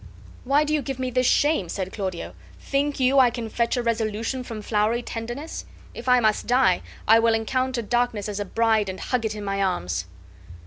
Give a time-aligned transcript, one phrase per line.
[0.45, 2.33] "Why do you give me this shame?" said Claudio.
[2.59, 5.63] "Think you I can fetch a resolution from flowery tenderness?
[5.93, 9.45] If I must die, I will encounter darkness as a bride and hug it in
[9.45, 10.05] my arms."